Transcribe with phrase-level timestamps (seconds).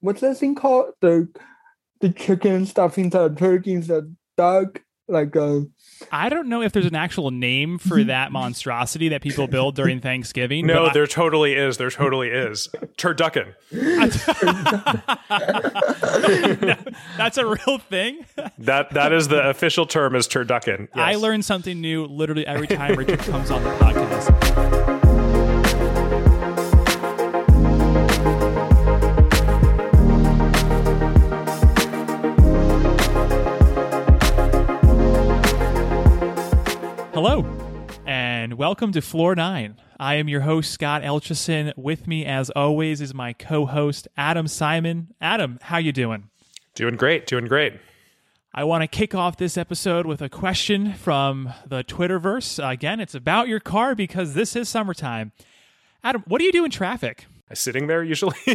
[0.00, 0.92] what's that thing called?
[1.00, 1.28] The
[2.00, 5.60] the chicken stuffing the turkey the duck like uh
[6.12, 10.00] I don't know if there's an actual name for that monstrosity that people build during
[10.00, 10.66] Thanksgiving.
[10.66, 11.78] No, but I- there totally is.
[11.78, 12.68] There totally is.
[12.98, 13.54] Turducken.
[17.16, 18.24] that's a real thing.
[18.58, 20.88] That that is the official term is turducken.
[20.94, 24.77] I learn something new literally every time Richard comes on the podcast.
[38.58, 39.76] Welcome to Floor 9.
[40.00, 41.72] I am your host, Scott Elchison.
[41.76, 45.14] With me, as always, is my co-host, Adam Simon.
[45.20, 46.28] Adam, how you doing?
[46.74, 47.24] Doing great.
[47.28, 47.74] Doing great.
[48.52, 52.58] I want to kick off this episode with a question from the Twitterverse.
[52.68, 55.30] Again, it's about your car because this is summertime.
[56.02, 57.26] Adam, what do you do in traffic?
[57.54, 58.36] Sitting there usually.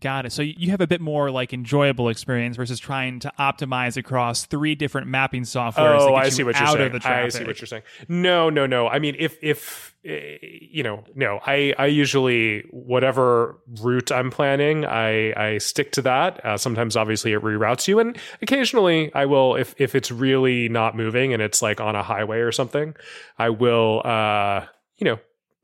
[0.00, 0.32] Got it.
[0.32, 4.74] So you have a bit more like enjoyable experience versus trying to optimize across three
[4.74, 6.00] different mapping softwares.
[6.00, 7.00] oh, I you see what you're saying.
[7.02, 7.82] I see what you're saying.
[8.08, 8.88] No, no, no.
[8.88, 14.84] I mean, if if eh, you know, no, I I usually whatever route I'm planning,
[14.84, 16.44] I I stick to that.
[16.44, 20.94] Uh, sometimes, obviously, it reroutes you, and occasionally, I will if if it's really not
[20.94, 22.94] moving and it's like on a highway or something,
[23.38, 24.66] I will uh
[24.98, 25.18] you know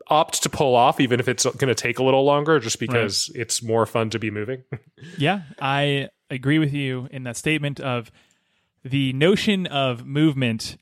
[0.08, 3.30] opt to pull off even if it's going to take a little longer just because
[3.34, 4.62] it's more fun to be moving
[5.18, 8.10] Yeah, I agree with you in that statement of
[8.84, 10.76] the notion of movement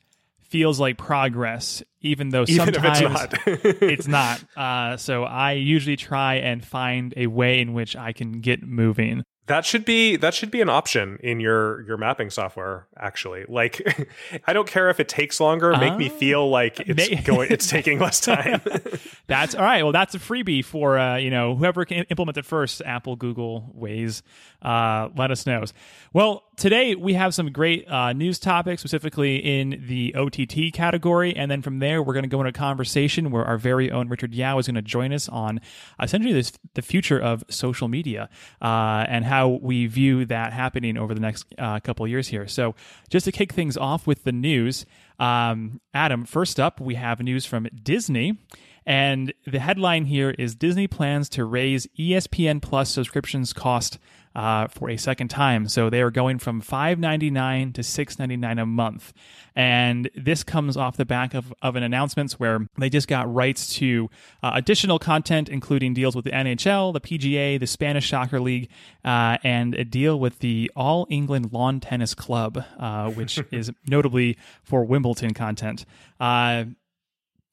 [0.48, 4.44] feels like progress, even though even if it's sometimes not it's not.
[4.56, 9.22] Uh, so I usually try and find a way in which I can get moving.
[9.48, 12.86] That should be that should be an option in your your mapping software.
[12.96, 13.82] Actually, like
[14.46, 15.76] I don't care if it takes longer.
[15.76, 16.18] Make me Oh.
[16.18, 17.50] feel like it's May- going.
[17.50, 18.60] It's taking less time.
[19.26, 19.82] That's all right.
[19.82, 22.80] Well, that's a freebie for uh, you know whoever can implement it first.
[22.84, 24.22] Apple, Google, Waze.
[24.62, 25.64] Uh, let us know.
[26.12, 31.50] Well, today we have some great uh, news topics, specifically in the OTT category, and
[31.50, 34.34] then from there we're going to go into a conversation where our very own Richard
[34.34, 35.60] Yao is going to join us on
[36.02, 38.28] essentially this the future of social media
[38.60, 42.46] uh, and how we view that happening over the next uh, couple of years here.
[42.46, 42.74] So,
[43.08, 44.84] just to kick things off with the news,
[45.18, 46.24] um, Adam.
[46.24, 48.38] First up, we have news from Disney.
[48.86, 53.98] And the headline here is Disney plans to raise ESPN Plus subscriptions cost
[54.38, 55.68] uh, for a second time.
[55.68, 59.12] So they are going from five ninety nine to six ninety nine a month,
[59.56, 63.74] and this comes off the back of, of an announcement where they just got rights
[63.74, 64.08] to
[64.44, 68.70] uh, additional content, including deals with the NHL, the PGA, the Spanish Soccer League,
[69.04, 74.38] uh, and a deal with the All England Lawn Tennis Club, uh, which is notably
[74.62, 75.84] for Wimbledon content.
[76.20, 76.66] Uh,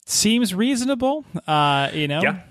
[0.05, 1.25] seems reasonable.
[1.47, 2.41] Uh, you know, yeah.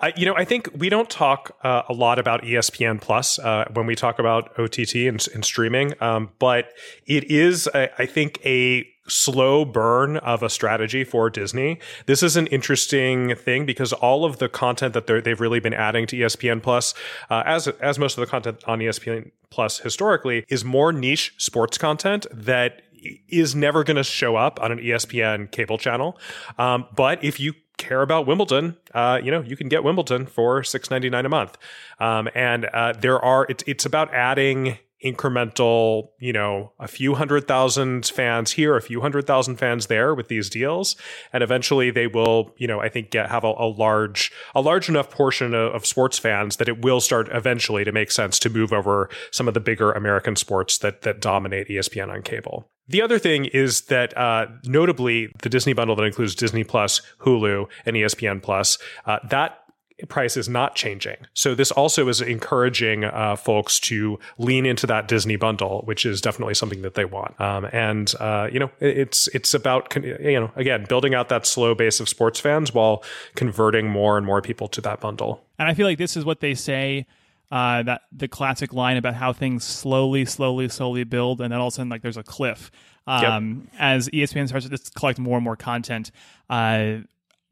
[0.00, 3.66] I, you know, I think we don't talk uh, a lot about ESPN Plus uh,
[3.74, 6.72] when we talk about OTT and, and streaming, um, but
[7.06, 11.78] it is, I, I think, a slow burn of a strategy for Disney.
[12.06, 16.06] This is an interesting thing because all of the content that they've really been adding
[16.06, 16.94] to ESPN Plus,
[17.28, 21.76] uh, as as most of the content on ESPN Plus historically, is more niche sports
[21.76, 22.82] content that
[23.28, 26.18] is never going to show up on an ESPN cable channel.
[26.58, 30.62] Um, but if you care about Wimbledon, uh, you know, you can get Wimbledon for
[30.62, 31.56] six ninety nine a month.
[31.98, 37.48] Um, and uh, there are it's it's about adding incremental, you know, a few hundred
[37.48, 40.94] thousand fans here, a few hundred thousand fans there with these deals,
[41.32, 44.88] and eventually they will, you know, I think get have a, a large a large
[44.88, 48.50] enough portion of, of sports fans that it will start eventually to make sense to
[48.50, 52.70] move over some of the bigger American sports that that dominate ESPN on cable.
[52.90, 57.66] The other thing is that, uh, notably, the Disney bundle that includes Disney Plus, Hulu,
[57.86, 59.60] and ESPN Plus, uh, that
[60.08, 61.16] price is not changing.
[61.34, 66.20] So this also is encouraging uh, folks to lean into that Disney bundle, which is
[66.20, 67.40] definitely something that they want.
[67.40, 71.74] Um, and uh, you know, it's it's about you know again building out that slow
[71.74, 75.44] base of sports fans while converting more and more people to that bundle.
[75.58, 77.06] And I feel like this is what they say.
[77.52, 81.66] Uh, that the classic line about how things slowly, slowly, slowly build, and then all
[81.66, 82.70] of a sudden, like there's a cliff.
[83.06, 86.10] Um, As ESPN starts to collect more and more content,
[86.48, 86.98] uh,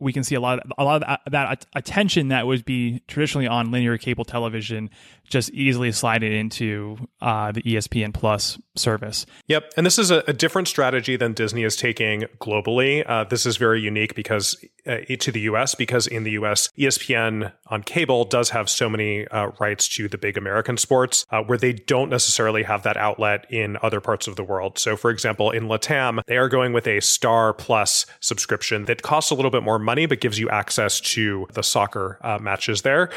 [0.01, 3.49] we can see a lot, of, a lot of that attention that would be traditionally
[3.49, 4.91] on linear cable television
[5.29, 9.27] just easily slide it into uh, the ESPN Plus service.
[9.49, 9.73] Yep.
[9.77, 13.05] And this is a, a different strategy than Disney is taking globally.
[13.07, 17.53] Uh, this is very unique because uh, to the US because in the US, ESPN
[17.67, 21.59] on cable does have so many uh, rights to the big American sports uh, where
[21.59, 24.79] they don't necessarily have that outlet in other parts of the world.
[24.79, 29.31] So, for example, in Latam, they are going with a Star Plus subscription that costs
[29.31, 33.11] a little bit more money but gives you access to the soccer uh, matches there,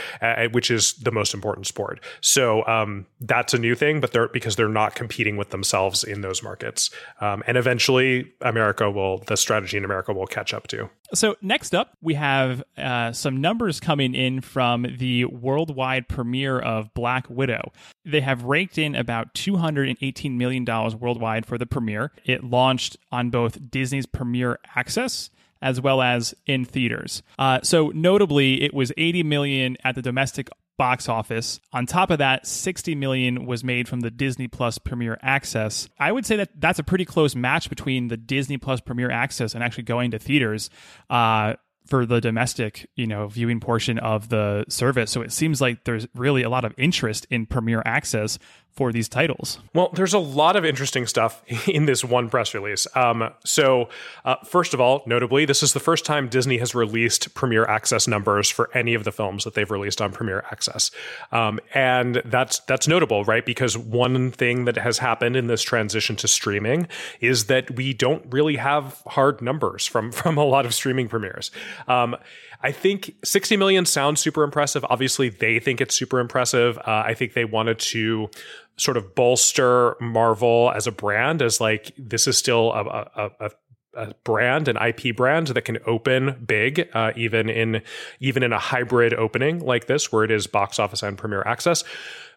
[0.51, 2.00] which is the most important sport.
[2.21, 6.21] So um, that's a new thing, but they're because they're not competing with themselves in
[6.21, 6.89] those markets.
[7.19, 10.89] Um, and eventually, America will the strategy in America will catch up to.
[11.13, 16.93] So next up, we have uh, some numbers coming in from the worldwide premiere of
[16.93, 17.73] Black Widow.
[18.05, 22.11] They have raked in about $218 million worldwide for the premiere.
[22.23, 25.29] It launched on both Disney's Premiere Access
[25.61, 27.21] as well as in theaters.
[27.37, 30.49] Uh, so notably, it was 80 million at the domestic
[30.81, 31.59] box office.
[31.73, 35.87] On top of that, 60 million was made from the Disney Plus Premier Access.
[35.99, 39.53] I would say that that's a pretty close match between the Disney Plus Premier Access
[39.53, 40.71] and actually going to theaters.
[41.07, 41.53] Uh,
[41.85, 45.11] for the domestic, you know, viewing portion of the service.
[45.11, 48.39] So it seems like there's really a lot of interest in Premier Access
[48.73, 49.59] for these titles.
[49.73, 52.87] Well, there's a lot of interesting stuff in this one press release.
[52.95, 53.89] Um, so,
[54.23, 58.07] uh, first of all, notably, this is the first time Disney has released Premier Access
[58.07, 60.91] numbers for any of the films that they've released on Premier Access,
[61.31, 63.45] um, and that's that's notable, right?
[63.45, 66.87] Because one thing that has happened in this transition to streaming
[67.19, 71.51] is that we don't really have hard numbers from from a lot of streaming premieres.
[71.87, 72.15] Um,
[72.63, 74.85] I think 60 million sounds super impressive.
[74.89, 76.77] Obviously, they think it's super impressive.
[76.79, 78.29] Uh, I think they wanted to
[78.77, 83.51] sort of bolster Marvel as a brand, as like this is still a, a, a
[83.93, 87.81] a brand, an IP brand that can open big, uh, even in
[88.19, 91.83] even in a hybrid opening like this, where it is box office and premiere access.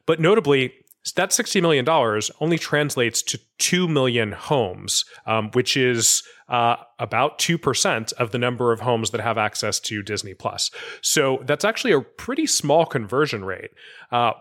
[0.06, 0.74] But notably,
[1.12, 7.38] that sixty million dollars only translates to two million homes, um, which is uh, about
[7.38, 10.70] 2% of the number of homes that have access to Disney Plus.
[11.00, 13.70] So that's actually a pretty small conversion rate.
[14.12, 14.32] Uh,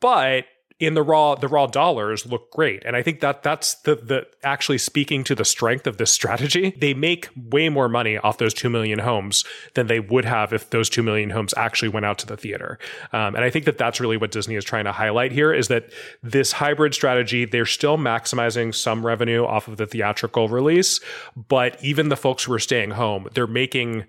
[0.00, 0.46] but
[0.80, 2.82] in the raw the raw dollars look great.
[2.84, 6.74] And i think that that's the the actually speaking to the strength of this strategy
[6.80, 9.44] they make way more money off those 2 million homes
[9.74, 12.78] than they would have if those 2 million homes actually went out to the theater.
[13.12, 15.68] Um, and i think that that's really what disney is trying to highlight here is
[15.68, 15.90] that
[16.22, 21.00] this hybrid strategy they're still maximizing some revenue off of the theatrical release
[21.48, 24.04] but even the folks who are staying home they're making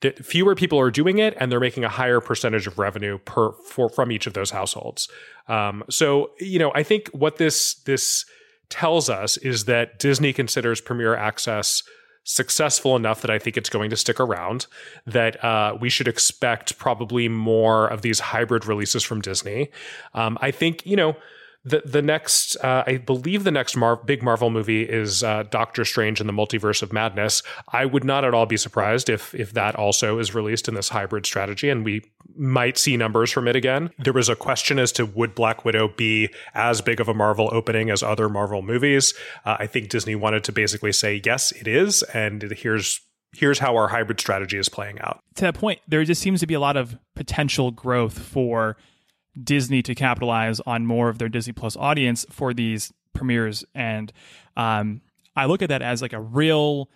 [0.00, 3.52] that fewer people are doing it and they're making a higher percentage of revenue per
[3.52, 5.08] for, from each of those households.
[5.48, 8.24] Um, so you know, I think what this this
[8.68, 11.82] tells us is that Disney considers Premier Access
[12.24, 14.66] successful enough that I think it's going to stick around.
[15.06, 19.70] That uh, we should expect probably more of these hybrid releases from Disney.
[20.12, 21.16] Um, I think you know
[21.66, 25.84] the the next uh, I believe the next Mar- big Marvel movie is uh, Doctor
[25.84, 27.42] Strange and the Multiverse of Madness.
[27.72, 30.90] I would not at all be surprised if if that also is released in this
[30.90, 32.02] hybrid strategy, and we
[32.36, 33.90] might see numbers from it again.
[33.98, 37.48] There was a question as to would Black Widow be as big of a Marvel
[37.52, 39.12] opening as other Marvel movies.
[39.44, 43.00] Uh, I think Disney wanted to basically say yes, it is, and here's
[43.32, 45.20] here's how our hybrid strategy is playing out.
[45.34, 48.76] To that point, there just seems to be a lot of potential growth for
[49.42, 53.64] Disney to capitalize on more of their Disney Plus audience for these premieres.
[53.74, 54.12] And
[54.56, 55.02] um,
[55.34, 56.88] I look at that as like a real,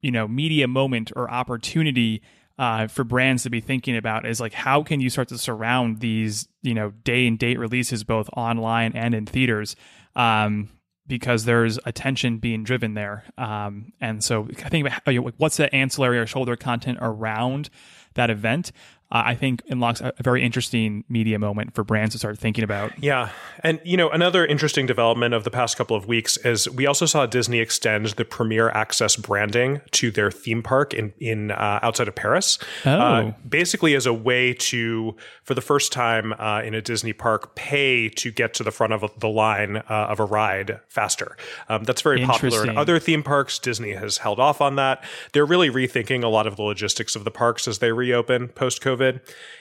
[0.00, 2.22] you know, media moment or opportunity
[2.58, 6.00] uh, for brands to be thinking about is like how can you start to surround
[6.00, 9.76] these, you know, day and date releases both online and in theaters.
[10.14, 10.68] Um,
[11.06, 13.24] because there's attention being driven there.
[13.36, 17.68] Um, and so I think know, what's the ancillary or shoulder content around
[18.14, 18.72] that event
[19.12, 22.64] uh, I think unlocks a, a, very interesting media moment for brands to start thinking
[22.64, 22.98] about.
[22.98, 23.30] Yeah.
[23.62, 27.06] And, you know, another interesting development of the past couple of weeks is we also
[27.06, 32.08] saw Disney extend the Premier Access branding to their theme park in, in uh, outside
[32.08, 32.58] of Paris.
[32.86, 32.90] Oh.
[32.90, 37.54] Uh, basically, as a way to, for the first time uh, in a Disney park,
[37.54, 41.36] pay to get to the front of the line uh, of a ride faster.
[41.68, 43.58] Um, that's very popular in other theme parks.
[43.58, 45.04] Disney has held off on that.
[45.32, 48.82] They're really rethinking a lot of the logistics of the parks as they reopen post
[48.82, 48.93] COVID.
[48.94, 49.20] COVID.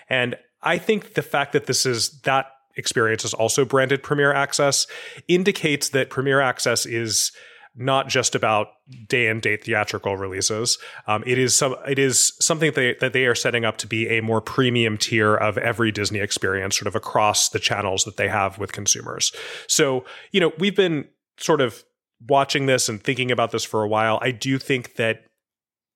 [0.10, 4.88] And I think the fact that this is that experience is also branded Premier Access
[5.28, 7.32] indicates that Premier Access is
[7.76, 8.68] not just about
[9.08, 10.78] day and date theatrical releases.
[11.08, 13.88] Um, it is some it is something that they, that they are setting up to
[13.88, 18.18] be a more premium tier of every Disney experience, sort of across the channels that
[18.18, 19.32] they have with consumers.
[19.68, 21.84] So you know we've been sort of
[22.28, 24.20] watching this and thinking about this for a while.
[24.22, 25.26] I do think that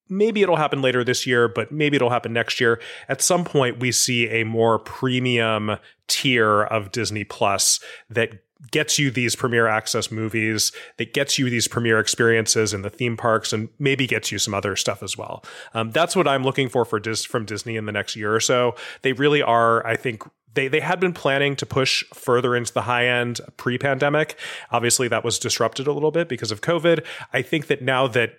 [0.09, 2.81] maybe it'll happen later this year, but maybe it'll happen next year.
[3.09, 9.11] At some point, we see a more premium tier of Disney Plus that gets you
[9.11, 13.69] these premiere access movies, that gets you these premiere experiences in the theme parks, and
[13.79, 15.43] maybe gets you some other stuff as well.
[15.73, 18.39] Um, that's what I'm looking for for Dis- from Disney in the next year or
[18.39, 18.75] so.
[19.03, 20.23] They really are, I think,
[20.57, 24.37] they they had been planning to push further into the high end pre-pandemic.
[24.71, 27.05] Obviously, that was disrupted a little bit because of COVID.
[27.31, 28.31] I think that now that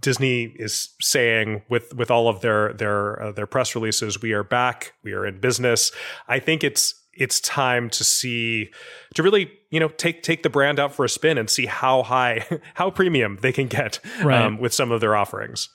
[0.00, 4.42] Disney is saying with with all of their their uh, their press releases, we are
[4.42, 5.92] back, we are in business.
[6.26, 8.70] I think it's it's time to see
[9.14, 12.02] to really you know take take the brand out for a spin and see how
[12.02, 14.40] high how premium they can get right.
[14.40, 15.68] um, with some of their offerings.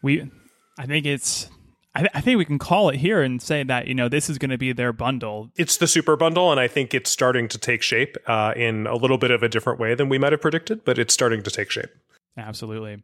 [0.00, 0.30] We,
[0.78, 1.50] I think it's
[1.94, 4.30] I, th- I, think we can call it here and say that you know this
[4.30, 5.50] is going to be their bundle.
[5.56, 8.94] It's the super bundle, and I think it's starting to take shape uh, in a
[8.94, 11.50] little bit of a different way than we might have predicted, but it's starting to
[11.50, 11.90] take shape.
[12.36, 13.02] Absolutely.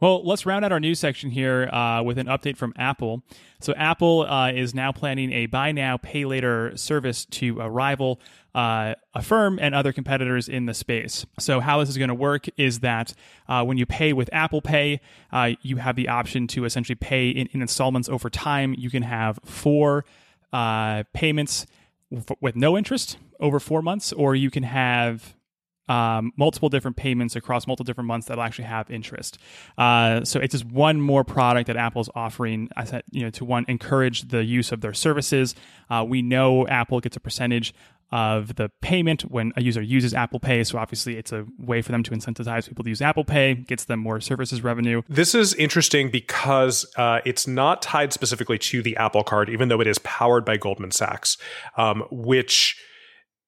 [0.00, 3.22] Well, let's round out our news section here uh, with an update from Apple.
[3.60, 8.20] So, Apple uh, is now planning a buy now, pay later service to rival
[8.54, 11.24] uh, Affirm and other competitors in the space.
[11.38, 13.14] So, how this is going to work is that
[13.48, 15.00] uh, when you pay with Apple Pay,
[15.32, 18.74] uh, you have the option to essentially pay in, in, installments over time.
[18.76, 20.04] You can have four
[20.52, 21.66] uh, payments
[22.40, 25.33] with no interest over four months, or you can have
[25.88, 29.38] um, multiple different payments across multiple different months that'll actually have interest.
[29.76, 32.68] Uh, so it's just one more product that Apple's offering.
[32.76, 35.54] I said, you know, to one encourage the use of their services.
[35.90, 37.74] Uh, we know Apple gets a percentage
[38.14, 40.62] of the payment when a user uses Apple Pay.
[40.62, 43.86] So obviously, it's a way for them to incentivize people to use Apple Pay, gets
[43.86, 45.02] them more services revenue.
[45.08, 49.80] This is interesting because uh, it's not tied specifically to the Apple Card, even though
[49.80, 51.36] it is powered by Goldman Sachs,
[51.76, 52.80] um, which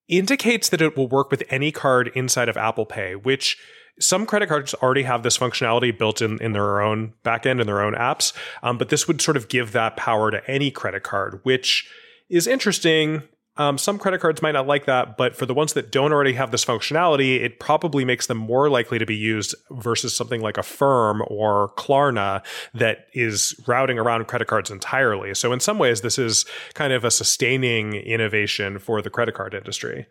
[0.08, 3.58] indicates that it will work with any card inside of Apple Pay, which
[3.98, 7.80] some credit cards already have this functionality built in in their own backend and their
[7.80, 8.32] own apps.
[8.62, 11.88] Um, but this would sort of give that power to any credit card, which
[12.28, 13.22] is interesting
[13.58, 16.34] um, some credit cards might not like that, but for the ones that don't already
[16.34, 20.58] have this functionality, it probably makes them more likely to be used versus something like
[20.58, 22.44] Affirm or Klarna
[22.74, 25.34] that is routing around credit cards entirely.
[25.34, 26.44] So in some ways, this is
[26.74, 30.06] kind of a sustaining innovation for the credit card industry.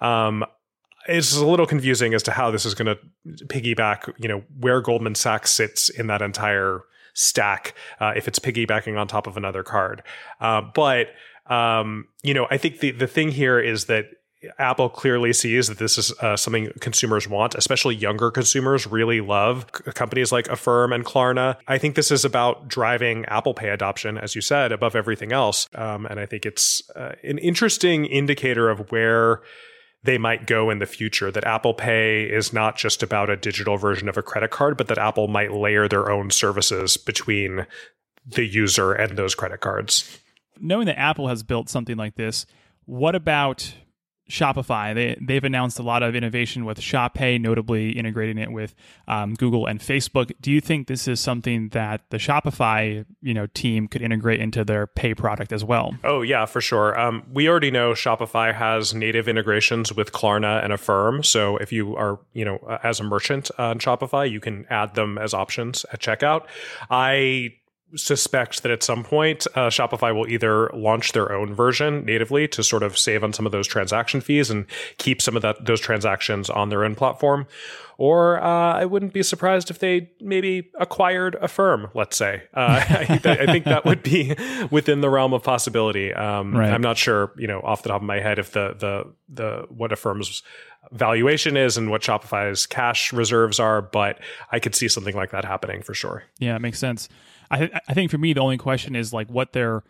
[0.00, 0.44] Um,
[1.08, 4.80] it's a little confusing as to how this is going to piggyback, you know, where
[4.80, 6.80] Goldman Sachs sits in that entire
[7.14, 10.02] stack uh, if it's piggybacking on top of another card.
[10.40, 11.08] Uh, but
[11.48, 14.06] um, you know, I think the the thing here is that
[14.58, 19.66] Apple clearly sees that this is uh, something consumers want, especially younger consumers really love
[19.74, 21.56] c- companies like Affirm and Klarna.
[21.66, 25.66] I think this is about driving Apple Pay adoption, as you said, above everything else.
[25.74, 29.40] Um, and I think it's uh, an interesting indicator of where
[30.04, 31.30] they might go in the future.
[31.30, 34.88] That Apple Pay is not just about a digital version of a credit card, but
[34.88, 37.66] that Apple might layer their own services between
[38.24, 40.20] the user and those credit cards
[40.60, 42.46] knowing that Apple has built something like this,
[42.84, 43.74] what about
[44.30, 44.94] Shopify?
[44.94, 48.74] They they've announced a lot of innovation with Shop Pay, notably integrating it with
[49.06, 50.32] um, Google and Facebook.
[50.40, 54.64] Do you think this is something that the Shopify you know team could integrate into
[54.64, 55.96] their Pay product as well?
[56.02, 56.98] Oh yeah, for sure.
[56.98, 61.22] Um, we already know Shopify has native integrations with Klarna and Affirm.
[61.22, 65.18] So if you are you know as a merchant on Shopify, you can add them
[65.18, 66.46] as options at checkout.
[66.90, 67.54] I
[67.94, 72.64] suspect that at some point uh, Shopify will either launch their own version natively to
[72.64, 74.66] sort of save on some of those transaction fees and
[74.98, 77.46] keep some of that those transactions on their own platform,
[77.96, 81.88] or uh, I wouldn't be surprised if they maybe acquired Affirm.
[81.94, 84.34] Let's say uh, I, I, think that would be
[84.70, 86.12] within the realm of possibility.
[86.12, 86.70] Um, right.
[86.70, 89.66] I'm not sure, you know, off the top of my head if the the the
[89.68, 90.42] what Affirm's
[90.92, 94.18] valuation is and what Shopify's cash reserves are, but
[94.52, 96.24] I could see something like that happening for sure.
[96.38, 97.08] Yeah, it makes sense.
[97.50, 99.82] I th- I think for me the only question is like what their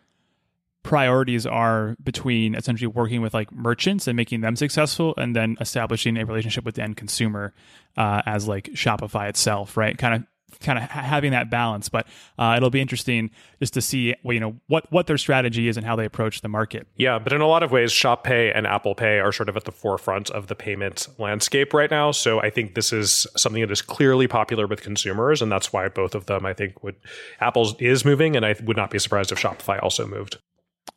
[0.83, 6.17] priorities are between essentially working with like merchants and making them successful and then establishing
[6.17, 7.53] a relationship with the end consumer
[7.97, 9.99] uh, as like Shopify itself, right?
[9.99, 10.23] Kind of
[10.61, 11.89] kind of having that balance.
[11.89, 12.07] But
[12.39, 15.77] uh, it'll be interesting just to see, well, you know, what what their strategy is
[15.77, 16.87] and how they approach the market.
[16.97, 19.57] Yeah, but in a lot of ways, Shop Pay and Apple Pay are sort of
[19.57, 22.11] at the forefront of the payment landscape right now.
[22.11, 25.89] So I think this is something that is clearly popular with consumers, and that's why
[25.89, 26.97] both of them, I think, would
[27.41, 30.39] Apple's is moving, and I would not be surprised if Shopify also moved.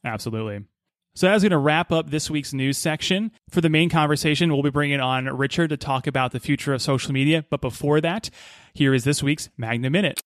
[0.04, 0.66] Absolutely.
[1.16, 3.32] So that's going to wrap up this week's news section.
[3.50, 6.82] For the main conversation, we'll be bringing on Richard to talk about the future of
[6.82, 7.46] social media.
[7.50, 8.30] But before that,
[8.74, 10.22] here is this week's Magna Minute.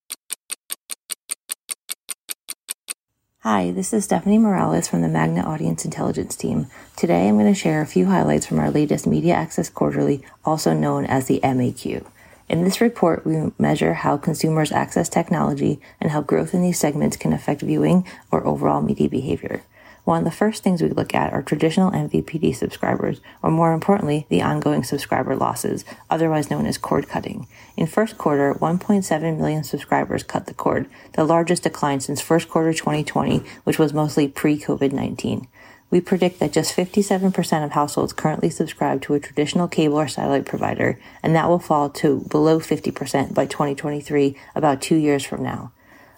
[3.39, 6.67] Hi, this is Stephanie Morales from the Magna Audience Intelligence team.
[6.95, 10.73] Today I'm going to share a few highlights from our latest Media Access Quarterly, also
[10.73, 12.05] known as the MAQ.
[12.47, 17.17] In this report, we measure how consumers access technology and how growth in these segments
[17.17, 19.63] can affect viewing or overall media behavior.
[20.05, 24.25] One of the first things we look at are traditional MVPD subscribers, or more importantly,
[24.27, 27.47] the ongoing subscriber losses, otherwise known as cord cutting.
[27.77, 32.73] In first quarter, 1.7 million subscribers cut the cord, the largest decline since first quarter
[32.73, 35.47] 2020, which was mostly pre-COVID-19.
[35.89, 40.47] We predict that just 57% of households currently subscribe to a traditional cable or satellite
[40.47, 45.71] provider, and that will fall to below 50% by 2023, about two years from now.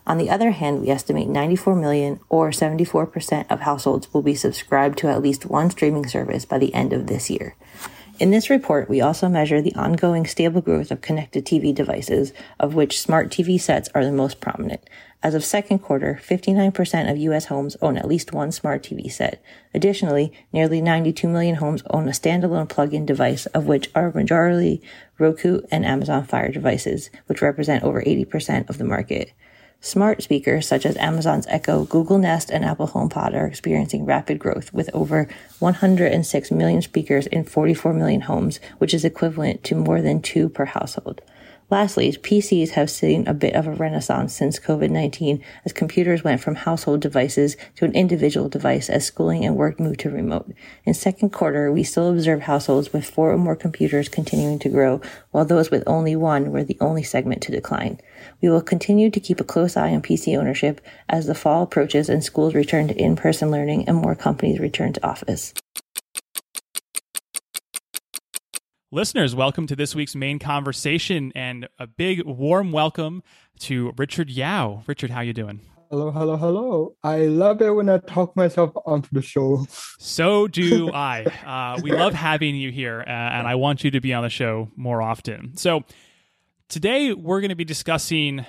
[0.07, 4.99] On the other hand, we estimate 94 million or 74% of households will be subscribed
[4.99, 7.55] to at least one streaming service by the end of this year.
[8.17, 12.73] In this report, we also measure the ongoing stable growth of connected TV devices, of
[12.73, 14.81] which smart TV sets are the most prominent.
[15.21, 19.43] As of second quarter, 59% of US homes own at least one smart TV set.
[19.73, 24.81] Additionally, nearly 92 million homes own a standalone plug-in device, of which are majority
[25.17, 29.33] Roku and Amazon Fire devices, which represent over 80% of the market.
[29.85, 34.73] Smart speakers such as Amazon's Echo, Google Nest, and Apple HomePod are experiencing rapid growth
[34.73, 35.27] with over
[35.59, 40.65] 106 million speakers in 44 million homes, which is equivalent to more than two per
[40.65, 41.21] household.
[41.71, 46.53] Lastly, PCs have seen a bit of a renaissance since COVID-19 as computers went from
[46.53, 50.53] household devices to an individual device as schooling and work moved to remote.
[50.85, 55.01] In second quarter, we still observe households with four or more computers continuing to grow,
[55.31, 57.99] while those with only one were the only segment to decline.
[58.43, 62.09] We will continue to keep a close eye on PC ownership as the fall approaches
[62.09, 65.51] and schools return to in-person learning and more companies return to office.
[68.95, 73.23] Listeners, welcome to this week's main conversation and a big warm welcome
[73.59, 74.83] to Richard Yao.
[74.87, 75.59] Richard, how you doing?
[75.89, 76.95] Hello, hello, hello.
[77.03, 79.65] I love it when I talk myself onto the show.
[79.99, 81.25] So do I.
[81.45, 84.29] Uh, we love having you here, uh, and I want you to be on the
[84.29, 85.57] show more often.
[85.57, 85.83] So,
[86.67, 88.43] Today, we're going to be discussing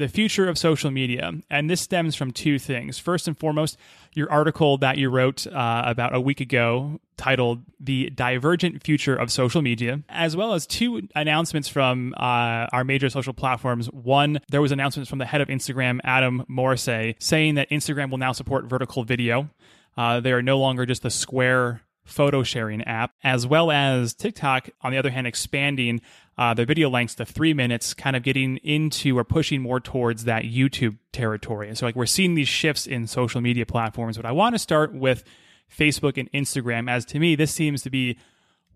[0.00, 2.98] the future of social media, and this stems from two things.
[2.98, 3.76] First and foremost,
[4.14, 9.30] your article that you wrote uh, about a week ago titled The Divergent Future of
[9.30, 13.86] Social Media, as well as two announcements from uh, our major social platforms.
[13.92, 18.18] One, there was announcements from the head of Instagram, Adam Mosseri, saying that Instagram will
[18.18, 19.50] now support vertical video.
[19.98, 24.70] Uh, they are no longer just the square photo sharing app, as well as TikTok,
[24.80, 26.00] on the other hand, expanding
[26.40, 30.24] uh, the video lengths to three minutes, kind of getting into or pushing more towards
[30.24, 31.68] that YouTube territory.
[31.68, 34.16] And so, like, we're seeing these shifts in social media platforms.
[34.16, 35.22] But I want to start with
[35.70, 38.16] Facebook and Instagram, as to me, this seems to be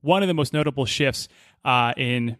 [0.02, 1.26] one of the most notable shifts
[1.64, 2.37] uh, in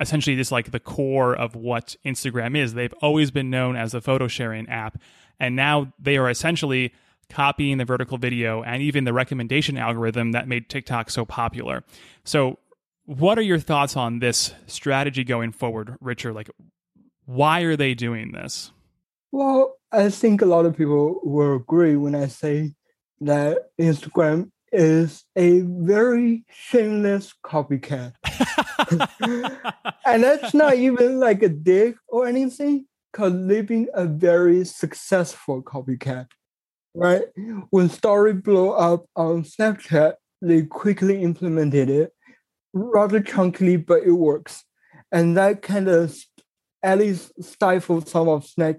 [0.00, 2.72] essentially this like the core of what Instagram is.
[2.72, 4.98] They've always been known as a photo sharing app,
[5.38, 6.94] and now they are essentially
[7.28, 11.84] copying the vertical video and even the recommendation algorithm that made TikTok so popular.
[12.24, 12.58] So
[13.06, 16.34] what are your thoughts on this strategy going forward, Richard?
[16.34, 16.50] Like,
[17.26, 18.72] why are they doing this?
[19.32, 22.74] Well, I think a lot of people will agree when I say
[23.20, 28.14] that Instagram is a very shameless copycat.
[30.06, 35.62] and that's not even like a dig or anything, because they've been a very successful
[35.62, 36.26] copycat.
[36.94, 37.24] Right?
[37.70, 42.12] When story blew up on Snapchat, they quickly implemented it
[42.74, 44.64] rather chunkily, but it works.
[45.10, 46.14] And that kind of
[46.82, 48.76] at least stifled some of Snap,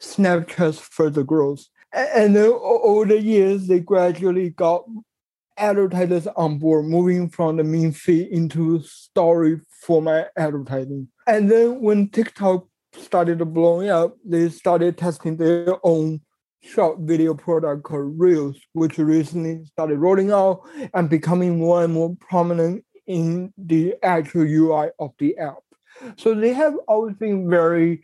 [0.00, 1.64] Snapchat's further growth.
[1.92, 4.84] And then over the years, they gradually got
[5.56, 11.08] advertisers on board, moving from the main feed into story format advertising.
[11.26, 16.20] And then when TikTok started blowing up, they started testing their own
[16.62, 20.62] short video product called Reels, which recently started rolling out
[20.94, 25.62] and becoming more and more prominent in the actual UI of the app.
[26.16, 28.02] So they have always been very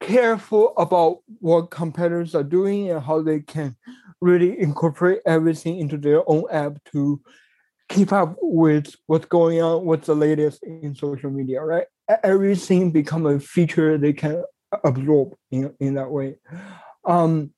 [0.00, 3.76] careful about what competitors are doing and how they can
[4.20, 7.20] really incorporate everything into their own app to
[7.88, 11.86] keep up with what's going on, what's the latest in social media, right?
[12.22, 14.44] Everything become a feature they can
[14.84, 16.36] absorb in, in that way.
[17.04, 17.52] Um,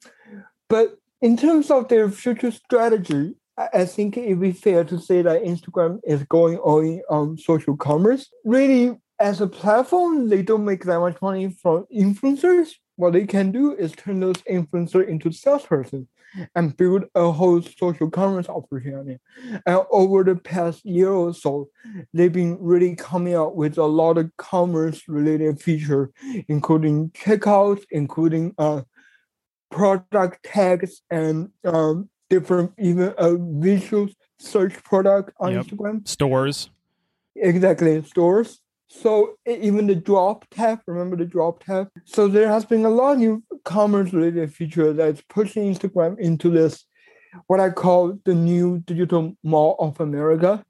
[0.69, 3.35] but in terms of their future strategy,
[3.73, 8.29] I think it would be fair to say that Instagram is going on social commerce.
[8.45, 12.73] Really, as a platform, they don't make that much money from influencers.
[12.97, 16.09] What they can do is turn those influencers into salesperson
[16.55, 19.19] and build a whole social commerce opportunity.
[19.67, 21.69] And over the past year or so,
[22.13, 26.11] they've been really coming out with a lot of commerce related feature,
[26.49, 28.83] including checkouts, including uh,
[29.71, 35.67] product tags and um, different even a visual search product on yep.
[35.67, 36.09] Instagram.
[36.09, 36.71] Stores.
[37.37, 38.61] Exactly, stores.
[38.89, 41.89] So even the drop tab, remember the drop tab?
[42.05, 46.51] So there has been a lot of new commerce related feature that's pushing Instagram into
[46.51, 46.85] this
[47.47, 50.63] what I call the new digital mall of America,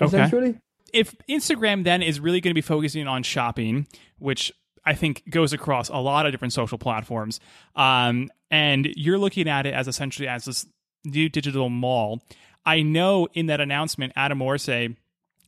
[0.00, 0.06] Okay.
[0.06, 0.58] essentially.
[0.92, 3.86] if Instagram then is really going to be focusing on shopping,
[4.18, 4.52] which
[4.84, 7.38] I think goes across a lot of different social platforms,
[7.76, 10.66] um, and you're looking at it as essentially as this
[11.04, 12.22] new digital mall,
[12.64, 14.96] I know in that announcement, Adam Mosseri,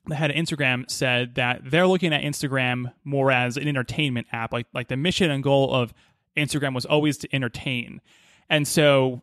[0.06, 4.52] the head of Instagram, said that they're looking at Instagram more as an entertainment app.
[4.52, 5.92] Like like the mission and goal of
[6.36, 8.00] Instagram was always to entertain,
[8.48, 9.22] and so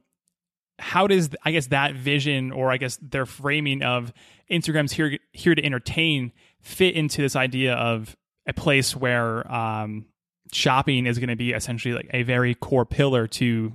[0.79, 4.13] how does I guess that vision or I guess their framing of
[4.49, 8.15] Instagram's here here to entertain fit into this idea of
[8.47, 10.05] a place where um,
[10.51, 13.73] shopping is going to be essentially like a very core pillar to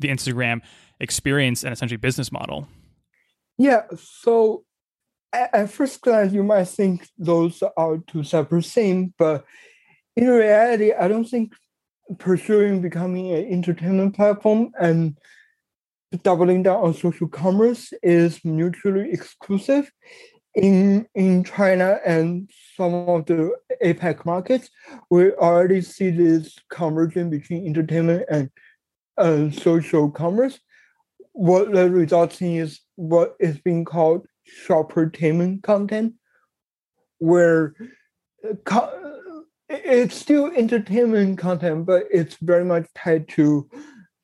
[0.00, 0.60] the Instagram
[0.98, 2.66] experience and essentially business model.
[3.58, 3.82] Yeah.
[3.98, 4.64] So
[5.32, 9.44] at, first glance, you might think those are two separate things, but
[10.16, 11.52] in reality, I don't think
[12.18, 15.16] pursuing becoming an entertainment platform and
[16.22, 19.90] doubling down on social commerce is mutually exclusive.
[20.56, 24.68] In in China and some of the APAC markets,
[25.08, 28.50] we already see this convergence between entertainment and
[29.20, 30.58] uh, social commerce.
[31.32, 34.26] What that results in is what is being called
[34.66, 36.14] shoppertainment content,
[37.18, 37.74] where
[39.68, 43.68] it's still entertainment content, but it's very much tied to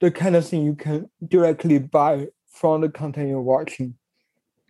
[0.01, 3.95] the kind of thing you can directly buy from the content you're watching.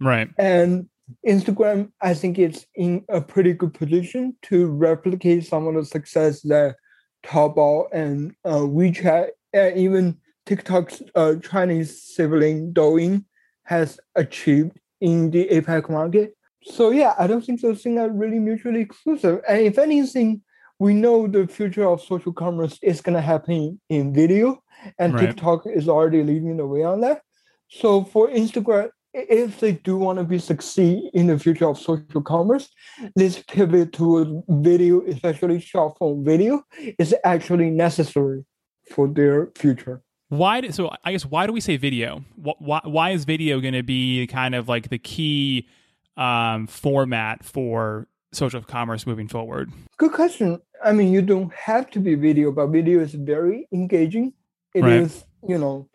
[0.01, 0.29] Right.
[0.39, 0.89] And
[1.27, 6.43] Instagram, I think it's in a pretty good position to replicate some of the success
[6.43, 6.77] that
[7.25, 13.25] Taobao and uh, WeChat and even TikTok's uh, Chinese sibling Douyin
[13.65, 16.37] has achieved in the APAC market.
[16.63, 19.41] So yeah, I don't think those things are really mutually exclusive.
[19.49, 20.43] And if anything,
[20.79, 24.63] we know the future of social commerce is going to happen in video,
[24.99, 25.29] and Right.
[25.29, 27.23] TikTok is already leading the way on that.
[27.69, 32.21] So for Instagram, if they do want to be succeed in the future of social
[32.21, 32.69] commerce,
[33.15, 36.63] this pivot to video, especially short form video,
[36.99, 38.45] is actually necessary
[38.91, 40.03] for their future.
[40.29, 40.61] Why?
[40.61, 42.25] Do, so I guess why do we say video?
[42.37, 45.69] Why, why is video going to be kind of like the key
[46.17, 49.71] um, format for social commerce moving forward?
[49.99, 50.61] Good question.
[50.85, 54.33] I mean, you don't have to be video, but video is very engaging.
[54.75, 55.51] It is, Right.
[55.51, 55.89] you know,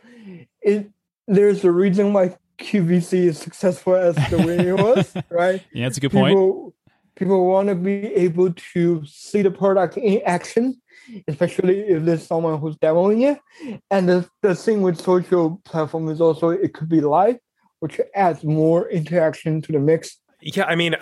[0.62, 0.90] it.
[1.28, 5.62] There's a reason why QVC is successful as the way it was, right?
[5.72, 6.32] Yeah, that's a good point.
[6.32, 6.74] People,
[7.16, 10.82] people want to be able to see the product in action,
[11.28, 13.82] especially if there's someone who's demoing it.
[13.90, 17.38] And the, the thing with social platform is also it could be live,
[17.80, 20.18] which adds more interaction to the mix.
[20.42, 20.96] Yeah, I mean,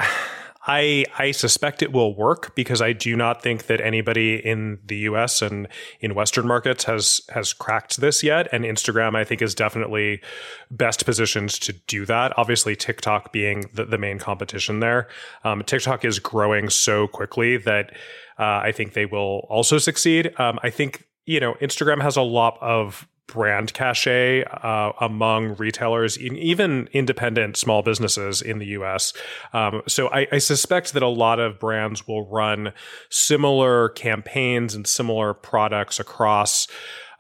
[0.70, 4.98] I I suspect it will work because I do not think that anybody in the
[4.98, 5.42] U.S.
[5.42, 5.68] and
[6.00, 8.48] in Western markets has has cracked this yet.
[8.52, 10.22] And Instagram, I think, is definitely
[10.70, 12.38] best positioned to do that.
[12.38, 15.08] Obviously, TikTok being the, the main competition there.
[15.44, 17.90] Um, TikTok is growing so quickly that
[18.38, 20.40] uh, I think they will also succeed.
[20.40, 26.20] Um, I think you know Instagram has a lot of brand cachet uh, among retailers,
[26.20, 29.14] even independent small businesses in the US.
[29.54, 32.74] Um, so I, I suspect that a lot of brands will run
[33.10, 36.68] similar campaigns and similar products across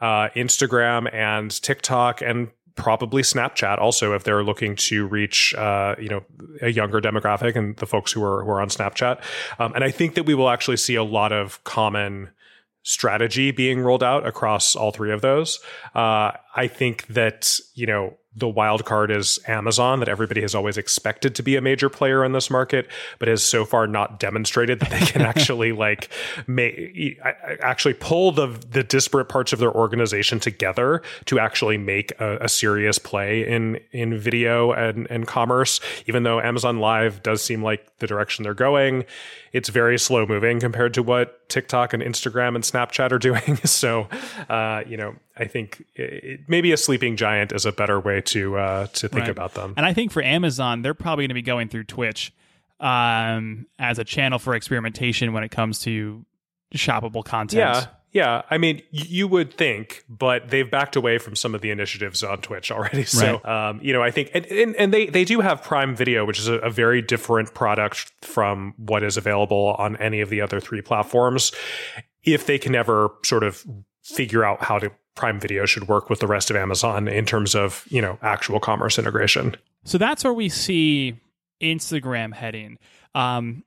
[0.01, 6.07] uh, Instagram and TikTok and probably Snapchat also if they're looking to reach uh, you
[6.07, 6.23] know
[6.61, 9.21] a younger demographic and the folks who are who are on Snapchat.
[9.59, 12.29] Um, and I think that we will actually see a lot of common
[12.83, 15.59] strategy being rolled out across all three of those.
[15.95, 20.77] Uh, I think that you know the wild card is Amazon that everybody has always
[20.77, 22.87] expected to be a major player in this market,
[23.19, 26.09] but has so far not demonstrated that they can actually like
[26.47, 27.19] make
[27.61, 32.49] actually pull the the disparate parts of their organization together to actually make a, a
[32.49, 35.79] serious play in in video and and commerce.
[36.07, 39.05] Even though Amazon Live does seem like the direction they're going,
[39.51, 43.57] it's very slow moving compared to what TikTok and Instagram and Snapchat are doing.
[43.65, 44.07] so,
[44.49, 48.57] uh, you know, I think it, maybe a sleeping giant is a better way to
[48.57, 49.29] uh, to think Right.
[49.29, 49.73] about them.
[49.77, 52.33] And I think for Amazon, they're probably going to be going through Twitch
[52.79, 56.25] um, as a channel for experimentation when it comes to
[56.75, 57.59] shoppable content.
[57.59, 57.85] Yeah.
[58.11, 61.69] Yeah, I mean, y- you would think, but they've backed away from some of the
[61.69, 63.03] initiatives on Twitch already.
[63.05, 66.25] So, um, you know, I think, and, and, and they they do have Prime Video,
[66.25, 70.41] which is a, a very different product from what is available on any of the
[70.41, 71.51] other three platforms.
[72.23, 73.63] If they can ever sort of
[74.03, 74.89] figure out how to
[75.19, 78.59] Prime Video should work with the rest of Amazon in terms of you know actual
[78.59, 79.55] commerce integration.
[79.83, 81.19] So that's where we see
[81.61, 82.79] Instagram heading.
[83.13, 83.63] Um,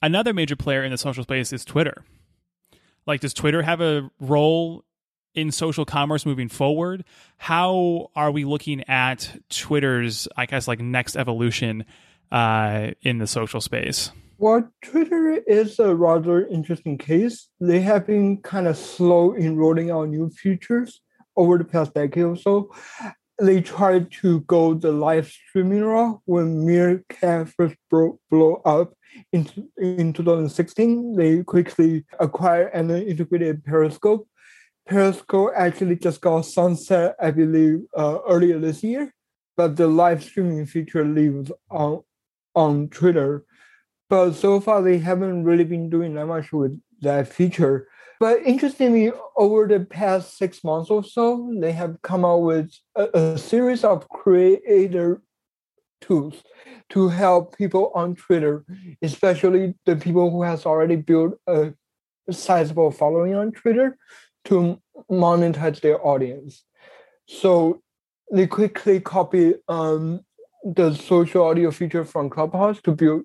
[0.00, 2.04] another major player in the social space is Twitter.
[3.04, 4.84] Like, does Twitter have a role
[5.36, 7.04] in social commerce moving forward,
[7.36, 11.84] how are we looking at Twitter's, I guess, like next evolution
[12.32, 14.10] uh, in the social space?
[14.38, 17.48] Well, Twitter is a rather interesting case.
[17.58, 21.00] They have been kind of slow in rolling out new features
[21.36, 22.70] over the past decade or so.
[23.40, 28.92] They tried to go the live streaming route when Meerkat first broke, blew up
[29.32, 31.16] in, in 2016.
[31.16, 34.28] They quickly acquired and integrated Periscope.
[34.86, 39.14] Periscope actually just got sunset, I believe, uh, earlier this year,
[39.56, 42.02] but the live streaming feature lives on
[42.54, 43.44] on Twitter.
[44.08, 47.88] But so far, they haven't really been doing that much with that feature.
[48.18, 53.08] But interestingly, over the past six months or so, they have come out with a,
[53.12, 55.22] a series of creator
[56.00, 56.42] tools
[56.90, 58.64] to help people on Twitter,
[59.02, 61.74] especially the people who has already built a
[62.30, 63.98] sizable following on Twitter,
[64.44, 66.64] to monetize their audience.
[67.28, 67.82] So
[68.32, 70.20] they quickly copy um,
[70.64, 73.22] the social audio feature from Clubhouse to build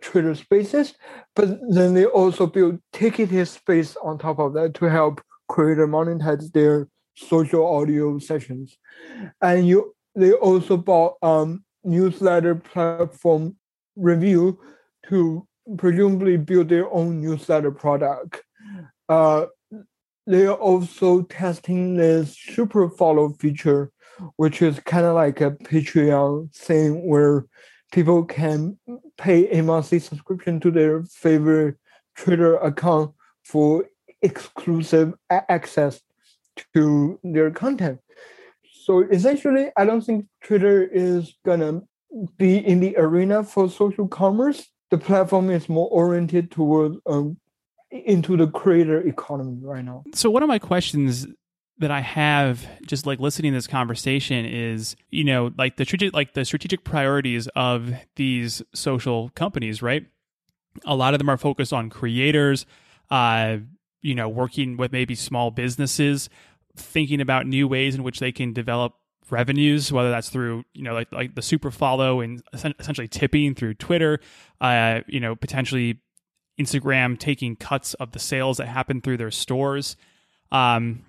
[0.00, 0.94] Twitter Spaces,
[1.34, 6.52] but then they also build ticketed space on top of that to help creator monetize
[6.52, 8.78] their social audio sessions.
[9.40, 13.56] And you, they also bought um, newsletter platform
[13.96, 14.56] Revue
[15.08, 18.42] to presumably build their own newsletter product.
[19.08, 19.46] Uh,
[20.26, 23.90] they are also testing this super follow feature,
[24.36, 27.46] which is kind of like a Patreon thing where
[27.92, 28.78] people can
[29.18, 31.76] pay a monthly subscription to their favorite
[32.16, 33.84] Twitter account for
[34.22, 36.00] exclusive access
[36.74, 38.00] to their content.
[38.84, 41.82] So essentially, I don't think Twitter is gonna
[42.36, 44.68] be in the arena for social commerce.
[44.90, 47.38] The platform is more oriented towards um,
[47.90, 50.04] into the creator economy right now.
[50.14, 51.26] So one of my questions
[51.82, 56.14] that I have just like listening to this conversation is, you know, like the strategic
[56.14, 60.06] like the strategic priorities of these social companies, right?
[60.84, 62.64] A lot of them are focused on creators,
[63.10, 63.58] uh,
[64.00, 66.28] you know, working with maybe small businesses,
[66.76, 68.94] thinking about new ways in which they can develop
[69.30, 73.74] revenues, whether that's through you know like like the super follow and essentially tipping through
[73.74, 74.20] Twitter,
[74.60, 76.00] uh, you know potentially
[76.60, 79.96] Instagram taking cuts of the sales that happen through their stores.
[80.50, 81.06] Um,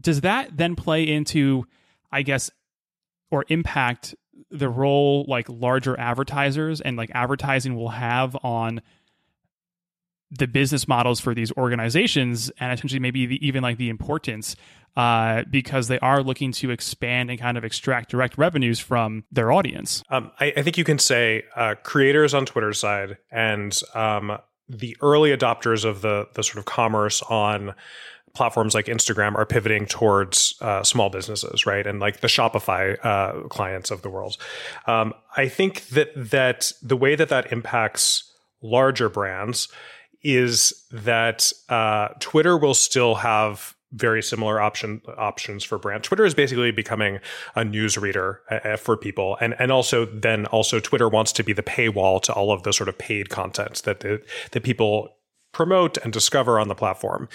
[0.00, 1.66] does that then play into,
[2.10, 2.50] I guess,
[3.30, 4.14] or impact
[4.50, 8.82] the role like larger advertisers and like advertising will have on
[10.30, 14.56] the business models for these organizations and essentially maybe the, even like the importance
[14.96, 19.52] uh, because they are looking to expand and kind of extract direct revenues from their
[19.52, 20.02] audience.
[20.10, 24.96] Um, I, I, think you can say uh, creators on Twitter's side and um, the
[25.00, 27.74] early adopters of the the sort of commerce on
[28.34, 31.86] platforms like Instagram are pivoting towards uh, small businesses, right?
[31.86, 34.36] And like the Shopify uh, clients of the world.
[34.86, 38.30] Um, I think that that the way that that impacts
[38.62, 39.68] larger brands
[40.22, 46.02] is that uh, Twitter will still have very similar option options for brand.
[46.02, 47.18] Twitter is basically becoming
[47.54, 51.52] a news reader uh, for people, and and also then also Twitter wants to be
[51.52, 55.16] the paywall to all of the sort of paid content that the, that people
[55.52, 57.28] promote and discover on the platform.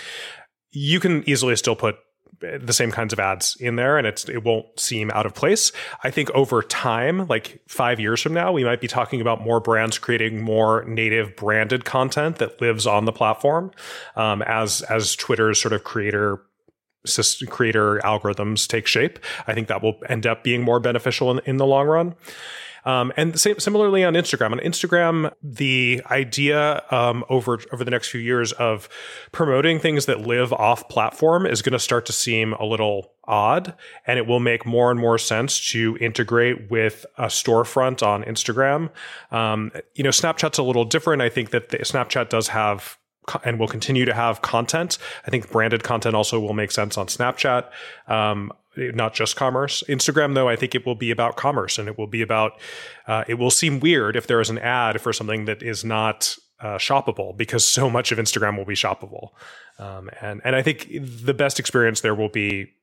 [0.78, 1.96] You can easily still put
[2.40, 5.72] the same kinds of ads in there and it's it won't seem out of place.
[6.04, 9.60] I think over time, like 5 years from now, we might be talking about more
[9.60, 13.72] brands creating more native branded content that lives on the platform
[14.16, 16.42] um, as as Twitter's sort of creator
[17.48, 19.20] creator algorithms take shape.
[19.48, 22.16] I think that will end up being more beneficial in, in the long run.
[22.88, 24.54] Um, and similarly on Instagram.
[24.54, 28.88] On Instagram, the idea um, over over the next few years of
[29.34, 33.76] promoting things that live off platform is going to start to seem a little odd,
[34.06, 38.90] and it will make more and more sense to integrate with a storefront on Instagram.
[39.32, 41.22] Um, you know, Snapchat's a little different.
[41.22, 42.98] I think that the, Snapchat does have
[43.44, 44.98] and will continue to have content.
[45.26, 47.70] I think branded content also will make sense on Snapchat.
[48.08, 49.84] Um, not just commerce.
[49.90, 52.54] Instagram, though, I think it will be about commerce and it will be about,
[53.08, 56.38] uh, it will seem weird if there is an ad for something that is not
[56.60, 59.30] uh, shoppable because so much of Instagram will be shoppable.
[59.80, 62.74] Um, and, and I think the best experience there will be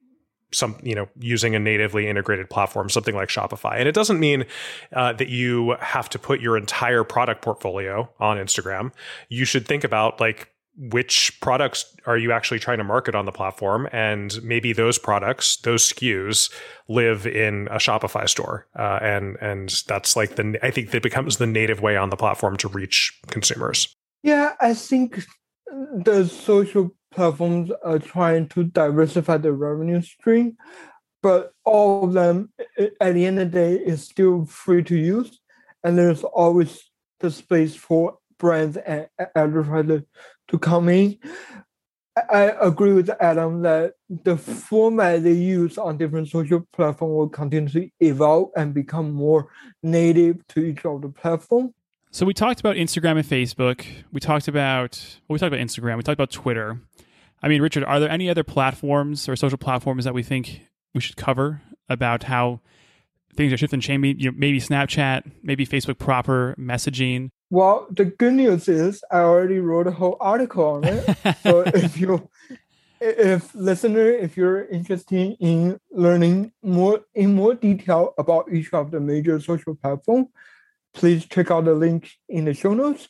[0.53, 4.45] some you know using a natively integrated platform something like shopify and it doesn't mean
[4.93, 8.93] uh, that you have to put your entire product portfolio on instagram
[9.29, 13.33] you should think about like which products are you actually trying to market on the
[13.33, 13.89] platform?
[13.93, 16.53] And maybe those products those skus
[16.89, 18.67] live in a shopify store.
[18.77, 22.17] Uh, and and that's like the i think that becomes the native way on the
[22.17, 23.95] platform to reach consumers.
[24.23, 25.25] Yeah i think
[26.05, 30.57] the social platforms are trying to diversify the revenue stream,
[31.23, 32.53] but all of them
[33.01, 35.41] at the end of the day is still free to use,
[35.83, 40.03] and there's always the space for brands and advertisers
[40.49, 41.19] to come in.
[42.31, 47.69] I agree with Adam that the format they use on different social platforms will continue
[47.71, 49.49] to evolve and become more
[49.83, 51.75] native to each of the platform.
[52.13, 53.85] So we talked about Instagram and Facebook.
[54.13, 55.97] We talked about well, we talked about Instagram.
[55.97, 56.81] We talked about Twitter.
[57.43, 60.61] I mean, Richard, are there any other platforms or social platforms that we think
[60.95, 62.61] we should cover about how
[63.35, 64.21] things are shifting, changing?
[64.21, 67.31] You know, maybe Snapchat, maybe Facebook proper messaging.
[67.55, 71.05] Well, the good news is I already wrote a whole article on it.
[71.45, 72.29] so if you,
[73.01, 78.99] if listener, if you're interested in learning more in more detail about each of the
[78.99, 80.27] major social platforms,
[80.95, 83.09] please check out the link in the show notes.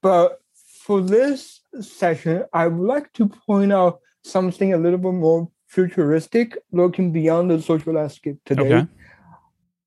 [0.00, 0.40] But
[0.84, 6.56] for this session, I would like to point out something a little bit more futuristic,
[6.70, 8.74] looking beyond the social landscape today.
[8.74, 8.88] Okay.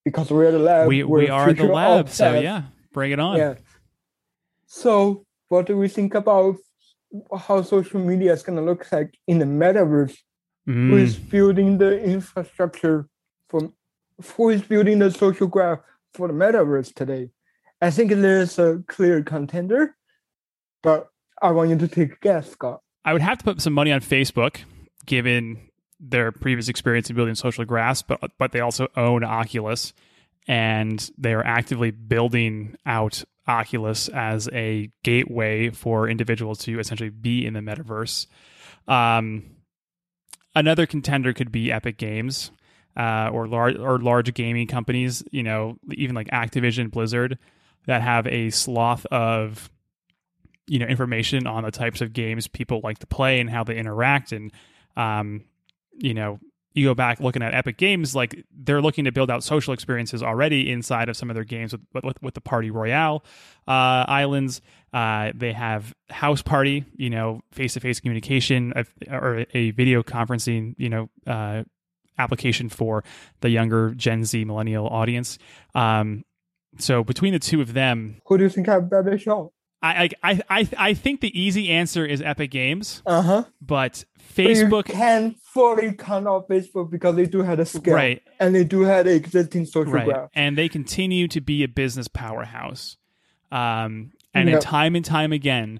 [0.04, 0.90] Because we're at the lab.
[0.90, 3.38] We, we are the lab, so yeah, bring it on.
[3.38, 3.56] Yeah.
[4.66, 6.58] So, what do we think about
[7.38, 10.18] how social media is going to look like in the metaverse?
[10.68, 10.90] Mm.
[10.90, 13.08] Who is building the infrastructure
[13.50, 13.72] for?
[14.36, 15.80] Who is building the social graph
[16.14, 17.30] for the metaverse today?
[17.82, 19.96] I think there's a clear contender,
[20.82, 21.08] but
[21.42, 22.82] I want you to take a guess, Scott.
[23.04, 24.62] I would have to put some money on Facebook,
[25.06, 29.94] given their previous experience in building social graphs, but but they also own Oculus,
[30.48, 37.46] and they are actively building out Oculus as a gateway for individuals to essentially be
[37.46, 38.28] in the metaverse.
[38.88, 39.56] Um,
[40.56, 42.52] another contender could be Epic Games
[42.98, 45.24] uh, or large or large gaming companies.
[45.32, 47.38] You know, even like Activision, Blizzard,
[47.88, 49.70] that have a sloth of
[50.68, 53.78] you know information on the types of games people like to play and how they
[53.78, 54.52] interact and
[54.98, 55.44] um,
[55.94, 56.40] you know
[56.76, 60.22] you go back looking at Epic Games, like they're looking to build out social experiences
[60.22, 63.24] already inside of some of their games with with, with the Party Royale
[63.68, 64.62] uh, islands.
[64.94, 68.74] Uh, they have Houseparty, you know, face to face communication
[69.10, 71.64] or a video conferencing, you know, uh,
[72.18, 73.04] application for
[73.42, 75.38] the younger Gen Z millennial audience.
[75.74, 76.24] Um,
[76.78, 79.54] so between the two of them, who do you think have better show?
[79.82, 83.02] I I I I think the easy answer is Epic Games.
[83.06, 83.44] Uh huh.
[83.62, 88.24] But Facebook but can fully count on Facebook because they do have a scale, right?
[88.40, 90.06] And they do have the existing social right.
[90.06, 92.98] graph, and they continue to be a business powerhouse.
[93.52, 94.62] Um, and yep.
[94.62, 95.80] time and time again,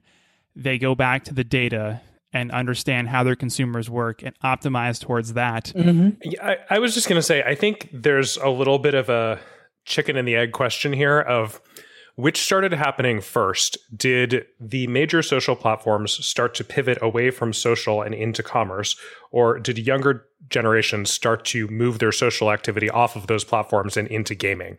[0.56, 5.34] they go back to the data and understand how their consumers work and optimize towards
[5.34, 5.72] that.
[5.76, 6.10] Mm-hmm.
[6.22, 9.10] Yeah, I, I was just going to say, I think there's a little bit of
[9.10, 9.40] a
[9.86, 11.62] chicken and the egg question here of
[12.16, 13.78] which started happening first?
[13.96, 18.96] Did the major social platforms start to pivot away from social and into commerce,
[19.32, 24.08] or did younger generations start to move their social activity off of those platforms and
[24.08, 24.78] into gaming?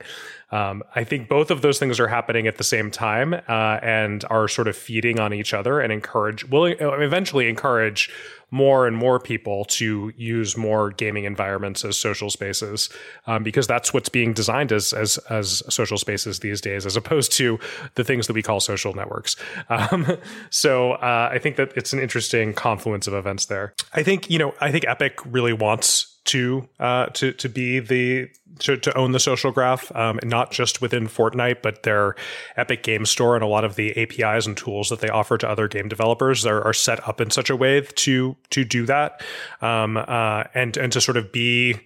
[0.50, 4.24] Um, I think both of those things are happening at the same time uh, and
[4.30, 8.10] are sort of feeding on each other and encourage, will eventually encourage
[8.56, 12.88] more and more people to use more gaming environments as social spaces
[13.26, 17.32] um, because that's what's being designed as as as social spaces these days, as opposed
[17.32, 17.58] to
[17.96, 19.36] the things that we call social networks.
[19.68, 20.16] Um,
[20.50, 23.74] so uh, I think that it's an interesting confluence of events there.
[23.92, 28.28] I think you know I think Epic really wants to uh, to to be the
[28.60, 32.14] to, to own the social graph, um, not just within Fortnite, but their
[32.56, 35.48] Epic Game Store and a lot of the APIs and tools that they offer to
[35.48, 39.22] other game developers are, are set up in such a way to to do that,
[39.60, 41.80] um, uh, and and to sort of be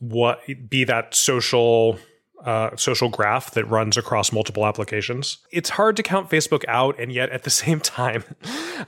[0.00, 1.98] what be that social
[2.44, 5.38] uh, social graph that runs across multiple applications.
[5.50, 8.24] It's hard to count Facebook out, and yet at the same time,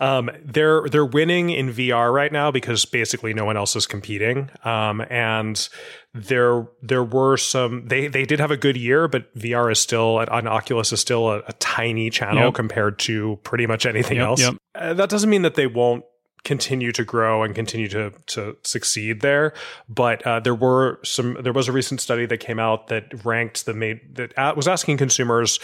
[0.00, 4.50] um, they're they're winning in VR right now because basically no one else is competing.
[4.64, 5.68] Um, and
[6.14, 10.18] there there were some they they did have a good year, but VR is still
[10.18, 12.54] on Oculus is still a, a tiny channel yep.
[12.54, 14.40] compared to pretty much anything yep, else.
[14.40, 14.54] Yep.
[14.74, 16.04] Uh, that doesn't mean that they won't
[16.46, 19.52] continue to grow and continue to to succeed there.
[19.88, 21.36] But uh, there were some.
[21.42, 24.96] There was a recent study that came out that ranked the made that was asking
[24.96, 25.58] consumers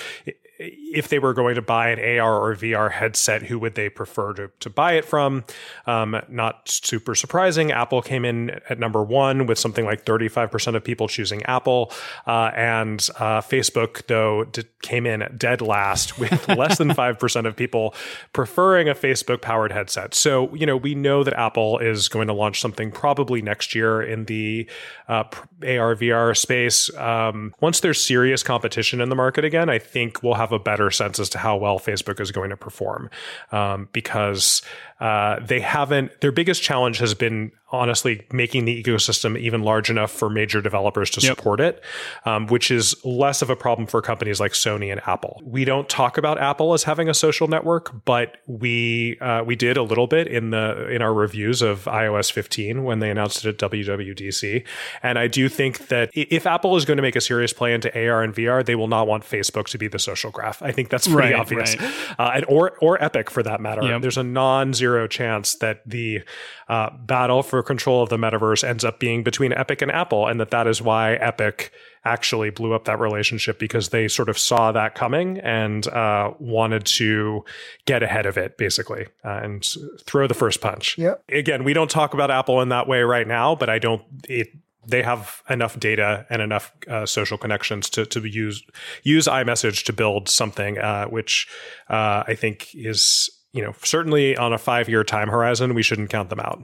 [0.92, 4.32] if they were going to buy an AR or VR headset, who would they prefer
[4.34, 5.44] to, to buy it from?
[5.86, 7.72] Um, not super surprising.
[7.72, 11.92] Apple came in at number one with something like 35% of people choosing Apple.
[12.26, 17.56] Uh, and uh, Facebook, though, did, came in dead last with less than 5% of
[17.56, 17.94] people
[18.32, 20.14] preferring a Facebook powered headset.
[20.14, 24.02] So, you know, we know that Apple is going to launch something probably next year
[24.02, 24.68] in the
[25.08, 25.24] uh,
[25.62, 26.94] AR VR space.
[26.96, 30.81] Um, once there's serious competition in the market again, I think we'll have a better
[30.82, 33.08] better sense as to how well Facebook is going to perform
[33.52, 34.62] um, because
[35.02, 36.20] uh, they haven't.
[36.20, 41.10] Their biggest challenge has been honestly making the ecosystem even large enough for major developers
[41.10, 41.36] to yep.
[41.36, 41.82] support it,
[42.24, 45.42] um, which is less of a problem for companies like Sony and Apple.
[45.44, 49.76] We don't talk about Apple as having a social network, but we uh, we did
[49.76, 53.60] a little bit in the in our reviews of iOS 15 when they announced it
[53.60, 54.64] at WWDC,
[55.02, 57.90] and I do think that if Apple is going to make a serious play into
[57.92, 60.62] AR and VR, they will not want Facebook to be the social graph.
[60.62, 62.20] I think that's pretty right, obvious, right.
[62.20, 63.82] Uh, and or or Epic for that matter.
[63.82, 64.02] Yep.
[64.02, 66.22] There's a non-zero zero chance that the
[66.68, 70.40] uh, battle for control of the metaverse ends up being between Epic and Apple, and
[70.40, 71.72] that that is why Epic
[72.04, 76.84] actually blew up that relationship because they sort of saw that coming and uh, wanted
[76.84, 77.44] to
[77.84, 79.68] get ahead of it, basically, uh, and
[80.00, 80.98] throw the first punch.
[80.98, 81.14] Yeah.
[81.28, 84.02] Again, we don't talk about Apple in that way right now, but I don't.
[84.28, 84.48] It
[84.86, 88.62] they have enough data and enough uh, social connections to to use
[89.02, 91.48] use iMessage to build something uh, which
[91.88, 96.10] uh, I think is you know, certainly on a five year time horizon, we shouldn't
[96.10, 96.62] count them out.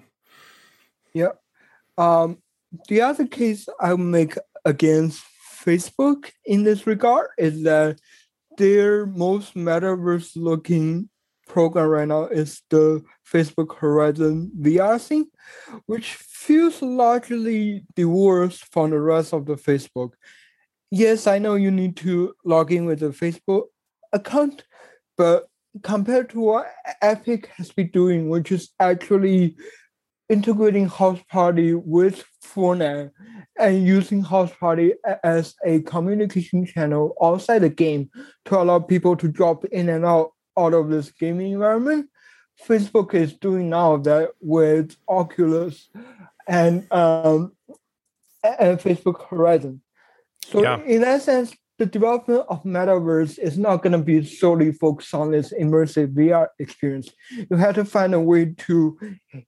[1.13, 1.33] Yeah.
[1.97, 2.39] Um,
[2.89, 5.23] the other case I make against
[5.65, 7.99] Facebook in this regard is that
[8.57, 11.09] their most metaverse looking
[11.47, 15.27] program right now is the Facebook Horizon VR thing,
[15.87, 20.13] which feels largely divorced from the rest of the Facebook.
[20.91, 23.65] Yes, I know you need to log in with a Facebook
[24.13, 24.65] account,
[25.17, 25.49] but
[25.83, 26.67] compared to what
[27.03, 29.57] Epic has been doing, which is actually
[30.29, 33.11] integrating House Party with Fortnite
[33.59, 34.93] and using Houseparty
[35.25, 38.11] as a communication channel outside the game
[38.45, 42.09] to allow people to drop in and out, out of this gaming environment.
[42.67, 45.89] Facebook is doing now that with Oculus
[46.47, 47.53] and um,
[48.43, 49.81] and Facebook Horizon.
[50.47, 50.81] So yeah.
[50.83, 55.31] in that sense, the development of metaverse is not going to be solely focused on
[55.31, 57.09] this immersive VR experience.
[57.31, 58.99] You have to find a way to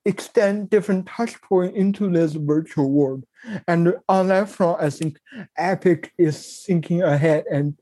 [0.04, 3.24] extend different touch points into this virtual world.
[3.66, 5.18] And on that front, I think
[5.58, 7.76] Epic is thinking ahead and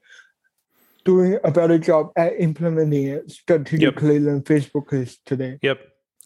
[1.05, 4.25] doing a better job at implementing it strategically yep.
[4.25, 5.59] than Facebook is today.
[5.63, 5.81] Yep.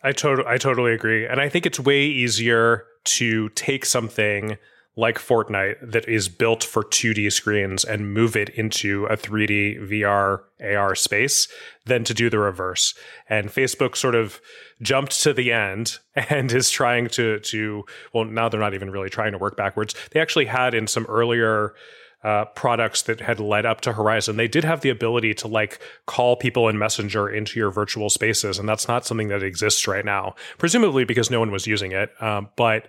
[0.05, 1.27] I totally I totally agree.
[1.27, 4.59] And I think it's way easier to take something
[4.95, 10.40] like Fortnite that is built for 2D screens and move it into a 3D VR
[10.62, 11.49] AR space
[11.86, 12.95] than to do the reverse.
[13.28, 14.40] And Facebook sort of
[14.82, 19.09] jumped to the end and is trying to to well now they're not even really
[19.09, 19.95] trying to work backwards.
[20.11, 21.74] They actually had in some earlier
[22.22, 25.80] uh, products that had led up to Horizon, they did have the ability to like
[26.07, 30.05] call people in Messenger into your virtual spaces, and that's not something that exists right
[30.05, 32.11] now, presumably because no one was using it.
[32.22, 32.88] Um, but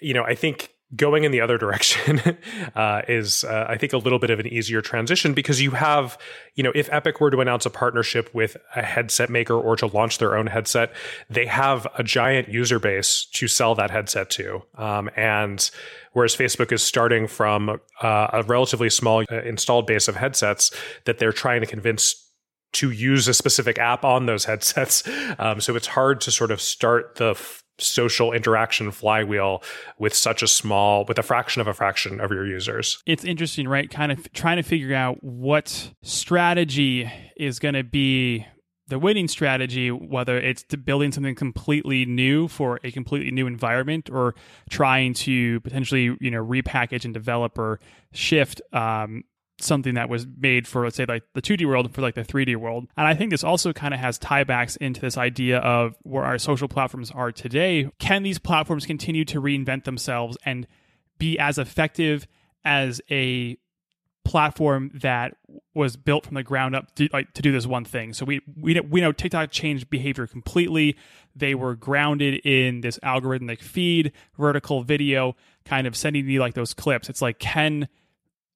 [0.00, 2.20] you know, I think going in the other direction
[2.74, 6.18] uh, is, uh, I think, a little bit of an easier transition because you have,
[6.54, 9.86] you know, if Epic were to announce a partnership with a headset maker or to
[9.86, 10.92] launch their own headset,
[11.28, 14.62] they have a giant user base to sell that headset to.
[14.76, 15.70] Um, and
[16.12, 20.72] whereas Facebook is starting from uh, a relatively small uh, installed base of headsets
[21.04, 22.26] that they're trying to convince
[22.72, 25.08] to use a specific app on those headsets.
[25.38, 27.34] Um, so it's hard to sort of start the
[27.80, 29.62] social interaction flywheel
[29.98, 33.02] with such a small, with a fraction of a fraction of your users.
[33.06, 33.90] It's interesting, right?
[33.90, 38.46] Kind of trying to figure out what strategy is going to be
[38.90, 44.34] the winning strategy, whether it's building something completely new for a completely new environment or
[44.68, 47.78] trying to potentially, you know, repackage and develop or
[48.12, 49.22] shift um,
[49.62, 52.56] something that was made for let's say like the 2D world for like the 3D
[52.56, 52.88] world.
[52.96, 56.38] And I think this also kind of has tiebacks into this idea of where our
[56.38, 57.90] social platforms are today.
[57.98, 60.66] Can these platforms continue to reinvent themselves and
[61.18, 62.26] be as effective
[62.64, 63.56] as a
[64.24, 65.36] platform that
[65.74, 68.12] was built from the ground up to, like, to do this one thing.
[68.12, 70.96] So we we we know TikTok changed behavior completely.
[71.34, 76.74] They were grounded in this algorithmic feed, vertical video, kind of sending you like those
[76.74, 77.08] clips.
[77.08, 77.88] It's like can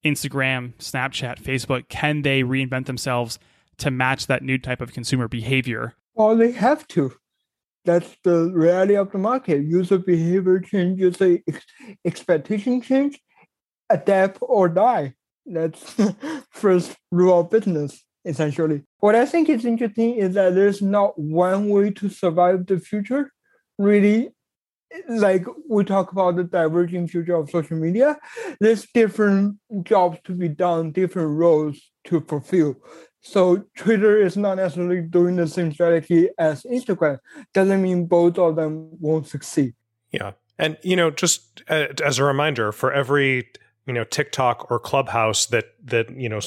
[0.04, 3.38] Instagram, Snapchat, Facebook, can they reinvent themselves
[3.78, 5.94] to match that new type of consumer behavior?
[6.14, 7.12] Well, they have to.
[7.84, 9.62] That's the reality of the market.
[9.64, 11.66] User behavior change, user ex-
[12.04, 13.20] expectation change,
[13.90, 15.14] adapt or die.
[15.44, 15.94] That's
[16.50, 18.82] first rule of business, essentially.
[19.00, 23.30] What I think is interesting is that there's not one way to survive the future.
[23.78, 24.30] Really,
[25.08, 28.16] like we talk about the diverging future of social media,
[28.60, 32.76] there's different jobs to be done, different roles to fulfill.
[33.20, 37.18] So Twitter is not necessarily doing the same strategy as Instagram.
[37.54, 39.74] Doesn't mean both of them won't succeed.
[40.12, 40.32] Yeah.
[40.58, 43.48] And, you know, just uh, as a reminder, for every
[43.86, 46.40] you know TikTok or Clubhouse that that you know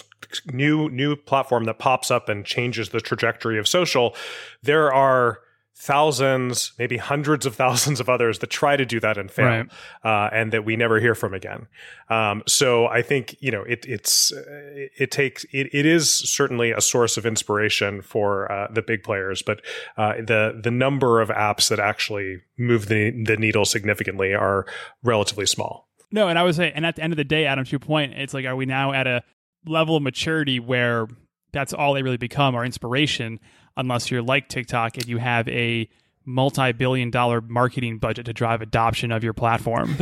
[0.52, 4.16] new new platform that pops up and changes the trajectory of social,
[4.64, 5.40] there are
[5.80, 9.70] thousands, maybe hundreds of thousands of others that try to do that and fail, right.
[10.04, 11.68] uh, and that we never hear from again.
[12.10, 16.82] Um, so I think you know it, it's it takes it, it is certainly a
[16.82, 19.62] source of inspiration for uh, the big players, but
[19.98, 24.66] uh, the the number of apps that actually move the the needle significantly are
[25.04, 25.88] relatively small.
[26.12, 27.80] No, and I would say, and at the end of the day, Adam, to your
[27.80, 29.24] point, it's like, are we now at a
[29.66, 31.08] level of maturity where
[31.52, 33.40] that's all they really become, our inspiration?
[33.78, 35.90] Unless you're like TikTok and you have a
[36.26, 39.96] multi billion dollar marketing budget to drive adoption of your platform.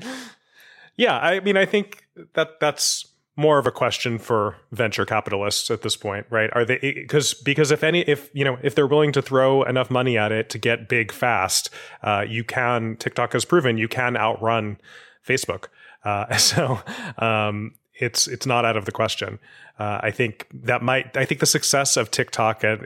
[0.96, 5.82] yeah, I mean, I think that that's more of a question for venture capitalists at
[5.82, 6.50] this point, right?
[6.52, 9.90] Are they because because if any if you know if they're willing to throw enough
[9.90, 11.70] money at it to get big fast,
[12.02, 14.78] uh, you can TikTok has proven you can outrun
[15.26, 15.66] Facebook.
[16.04, 16.80] Uh, so
[17.18, 19.38] um, it's it's not out of the question.
[19.78, 21.16] Uh, I think that might.
[21.16, 22.76] I think the success of TikTok uh,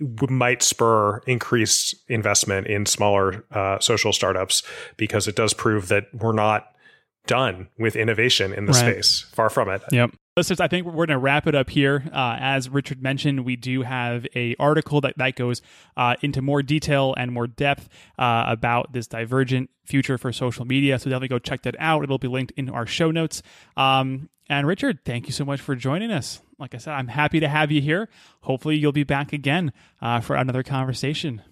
[0.00, 4.62] might spur increased investment in smaller uh, social startups
[4.96, 6.72] because it does prove that we're not
[7.26, 8.80] done with innovation in the right.
[8.80, 9.26] space.
[9.32, 9.82] Far from it.
[9.92, 10.12] Yep.
[10.34, 12.04] Listeners, I think we're going to wrap it up here.
[12.10, 15.60] Uh, as Richard mentioned, we do have a article that, that goes
[15.94, 20.98] uh, into more detail and more depth uh, about this divergent future for social media.
[20.98, 22.02] So definitely go check that out.
[22.02, 23.42] It'll be linked in our show notes.
[23.76, 26.40] Um, and Richard, thank you so much for joining us.
[26.58, 28.08] Like I said, I'm happy to have you here.
[28.40, 29.70] Hopefully, you'll be back again
[30.00, 31.42] uh, for another conversation.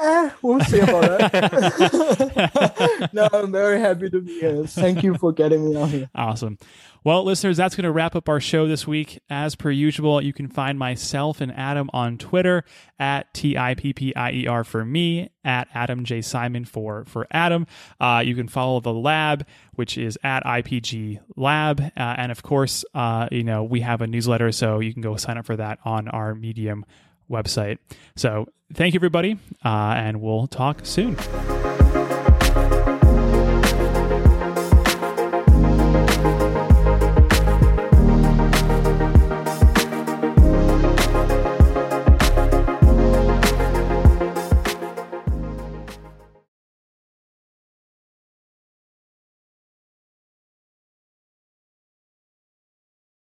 [0.00, 3.10] Eh, we'll see about that.
[3.12, 4.66] no, I'm very happy to be here.
[4.66, 6.10] Thank you for getting me on here.
[6.14, 6.58] Awesome.
[7.04, 9.20] Well, listeners, that's going to wrap up our show this week.
[9.28, 12.64] As per usual, you can find myself and Adam on Twitter
[12.98, 16.22] at T I P P I E R for me, at Adam J.
[16.22, 17.66] Simon for, for Adam.
[18.00, 21.80] Uh, you can follow the lab, which is at IPG Lab.
[21.80, 25.14] Uh, and of course, uh, you know, we have a newsletter, so you can go
[25.16, 26.86] sign up for that on our Medium
[27.30, 27.78] website.
[28.16, 31.16] So thank you, everybody, uh, and we'll talk soon.